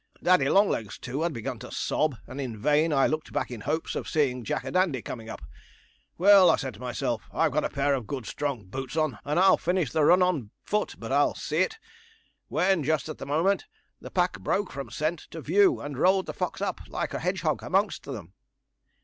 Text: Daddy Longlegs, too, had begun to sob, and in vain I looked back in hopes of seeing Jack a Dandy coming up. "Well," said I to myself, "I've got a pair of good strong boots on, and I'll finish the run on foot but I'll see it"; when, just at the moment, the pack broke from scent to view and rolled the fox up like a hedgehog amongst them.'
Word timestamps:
Daddy 0.23 0.49
Longlegs, 0.49 0.97
too, 0.97 1.21
had 1.21 1.31
begun 1.31 1.59
to 1.59 1.71
sob, 1.71 2.15
and 2.25 2.41
in 2.41 2.57
vain 2.57 2.91
I 2.91 3.05
looked 3.05 3.31
back 3.31 3.51
in 3.51 3.61
hopes 3.61 3.93
of 3.95 4.09
seeing 4.09 4.43
Jack 4.43 4.63
a 4.63 4.71
Dandy 4.71 5.03
coming 5.03 5.29
up. 5.29 5.43
"Well," 6.17 6.57
said 6.57 6.73
I 6.73 6.77
to 6.77 6.79
myself, 6.79 7.29
"I've 7.31 7.51
got 7.51 7.63
a 7.63 7.69
pair 7.69 7.93
of 7.93 8.07
good 8.07 8.25
strong 8.25 8.65
boots 8.65 8.97
on, 8.97 9.19
and 9.23 9.39
I'll 9.39 9.57
finish 9.57 9.91
the 9.91 10.03
run 10.03 10.23
on 10.23 10.49
foot 10.63 10.95
but 10.97 11.11
I'll 11.11 11.35
see 11.35 11.57
it"; 11.59 11.77
when, 12.47 12.83
just 12.83 13.09
at 13.09 13.19
the 13.19 13.27
moment, 13.27 13.67
the 14.01 14.09
pack 14.09 14.39
broke 14.39 14.71
from 14.71 14.89
scent 14.89 15.27
to 15.29 15.39
view 15.41 15.79
and 15.81 15.95
rolled 15.99 16.25
the 16.25 16.33
fox 16.33 16.61
up 16.63 16.81
like 16.87 17.13
a 17.13 17.19
hedgehog 17.19 17.61
amongst 17.61 18.05
them.' 18.05 18.33